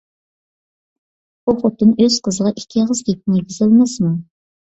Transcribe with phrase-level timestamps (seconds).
[1.43, 4.13] ئۇ خوتۇن ئۆز قىزىغا ئىككى ئېغىز گېپىنى يېگۈزەلمەسمۇ؟